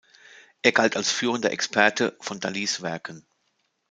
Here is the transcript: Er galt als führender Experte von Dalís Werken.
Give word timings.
Er 0.63 0.71
galt 0.71 0.95
als 0.97 1.11
führender 1.11 1.51
Experte 1.51 2.17
von 2.19 2.39
Dalís 2.39 2.81
Werken. 2.81 3.23